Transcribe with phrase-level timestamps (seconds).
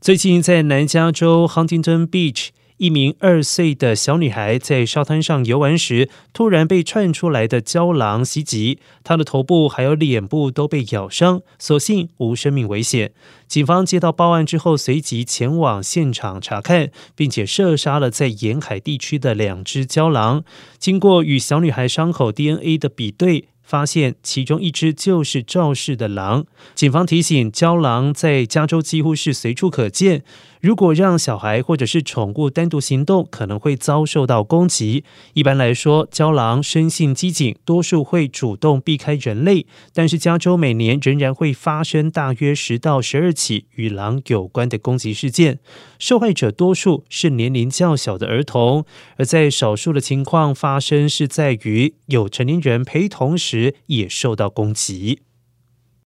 [0.00, 2.50] 最近在南加州 Huntington Beach。
[2.76, 13.10] 一名二岁的小女孩在沙滩上游玩时，突然被窜出来的郊狼袭击，她的头部还有脸部都被咬伤，所幸无生命危险。
[13.48, 20.44] 警方接到报案之后，随即前往现场查看，并且射杀了在沿海地区的两只郊狼。
[20.78, 23.48] 经过与小女孩伤口 DNA 的比对。
[23.68, 26.46] 发现其中一只就是肇事的狼。
[26.74, 30.24] 警方提醒，郊狼在加州几乎是随处可见。
[30.60, 35.04] 如果让小孩或者是宠物单独行动，可能会遭受到攻击。
[35.34, 39.66] 一般来说，郊狼生性机警，多数会主动避开人类。
[39.92, 45.60] 但是，加州每年仍然会发生大约十到十二起与狼有关的攻击事件，
[46.00, 48.84] 受害者多数是年龄较小的儿童，
[49.18, 53.57] 而在少数的情况发生是在于有成年人陪同时。
[53.86, 55.22] 也受到攻击。